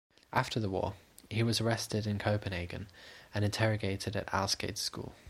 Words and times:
After 0.33 0.59
the 0.59 0.67
war, 0.69 0.95
he 1.29 1.43
was 1.43 1.61
arrested 1.61 2.07
in 2.07 2.17
Copenhagen 2.17 2.87
and 3.35 3.45
interrogated 3.45 4.15
at 4.15 4.25
Alsgades 4.33 4.81
School. 4.81 5.13